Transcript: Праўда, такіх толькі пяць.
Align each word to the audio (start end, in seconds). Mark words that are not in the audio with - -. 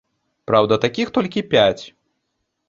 Праўда, 0.51 0.73
такіх 0.85 1.11
толькі 1.19 1.45
пяць. 1.53 1.83